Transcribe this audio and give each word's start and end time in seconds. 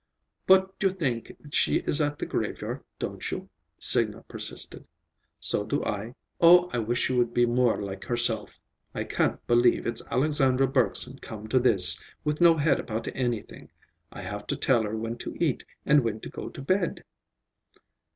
"But 0.47 0.73
you 0.81 0.89
think 0.89 1.31
she 1.51 1.75
is 1.75 2.01
at 2.01 2.17
the 2.17 2.25
graveyard, 2.25 2.83
don't 2.97 3.29
you?" 3.31 3.47
Signa 3.77 4.23
persisted. 4.23 4.87
"So 5.39 5.63
do 5.63 5.83
I. 5.85 6.15
Oh, 6.39 6.71
I 6.73 6.79
wish 6.79 7.03
she 7.03 7.13
would 7.13 7.35
be 7.35 7.45
more 7.45 7.79
like 7.79 8.05
herself! 8.05 8.57
I 8.95 9.03
can't 9.03 9.45
believe 9.45 9.85
it's 9.85 10.01
Alexandra 10.09 10.65
Bergson 10.65 11.19
come 11.19 11.47
to 11.49 11.59
this, 11.59 11.99
with 12.23 12.41
no 12.41 12.57
head 12.57 12.79
about 12.79 13.09
anything. 13.13 13.69
I 14.11 14.23
have 14.23 14.47
to 14.47 14.55
tell 14.55 14.81
her 14.81 14.97
when 14.97 15.17
to 15.19 15.35
eat 15.39 15.63
and 15.85 15.99
when 16.01 16.19
to 16.21 16.29
go 16.29 16.49
to 16.49 16.61
bed." 16.63 17.03